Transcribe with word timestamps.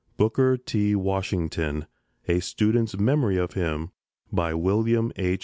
BOOKER 0.17 0.57
T. 0.57 0.95
WASHINGTON 0.95 1.85
A 2.27 2.39
STUDENT'S 2.39 2.97
MEMORY 2.97 3.37
OF 3.37 3.53
HIM 3.53 3.91
WILLIAM 4.31 5.11
H. 5.15 5.39